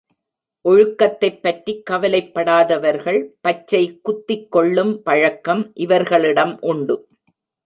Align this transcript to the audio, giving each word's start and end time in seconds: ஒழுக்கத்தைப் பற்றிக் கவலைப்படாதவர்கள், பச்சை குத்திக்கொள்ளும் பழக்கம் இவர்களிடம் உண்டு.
ஒழுக்கத்தைப் 0.69 1.41
பற்றிக் 1.41 1.85
கவலைப்படாதவர்கள், 1.89 3.27
பச்சை 3.41 4.01
குத்திக்கொள்ளும் 4.03 4.93
பழக்கம் 4.93 5.71
இவர்களிடம் 5.73 6.57
உண்டு. 6.61 7.07